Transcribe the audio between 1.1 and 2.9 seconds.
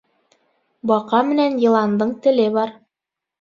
менән йыландың теле бер.